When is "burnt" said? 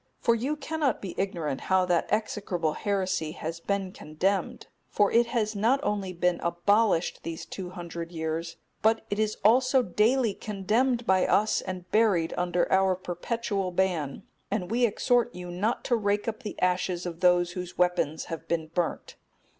18.73-19.17